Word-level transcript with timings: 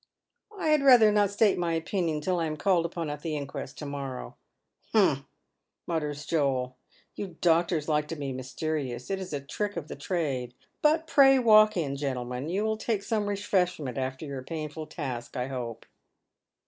"I 0.59 0.69
had 0.69 0.81
rather 0.81 1.11
not 1.11 1.29
state 1.29 1.59
my 1.59 1.73
opinion 1.73 2.21
till 2.21 2.39
I 2.39 2.47
am 2.47 2.57
called 2.57 2.87
upon 2.87 3.07
at 3.11 3.21
the 3.21 3.37
inquest 3.37 3.77
to 3.77 3.85
morrow."" 3.85 4.35
Humph," 4.93 5.25
mutters 5.85 6.25
Joel." 6.25 6.75
You 7.15 7.37
doctors 7.39 7.87
like 7.87 8.07
to 8.07 8.15
be 8.15 8.33
mysterious. 8.33 9.11
It 9.11 9.19
is 9.19 9.31
a 9.31 9.39
trick 9.39 9.77
of 9.77 9.89
the 9.89 9.95
trade. 9.95 10.55
But 10.81 11.05
pray 11.05 11.37
walk 11.37 11.77
in, 11.77 11.97
gentlemen, 11.97 12.49
you 12.49 12.63
will 12.63 12.77
take 12.77 13.03
some 13.03 13.29
refreshment 13.29 13.99
after 13.99 14.25
your 14.25 14.41
painful 14.41 14.87
task, 14.87 15.37
I 15.37 15.49
hope." 15.49 15.85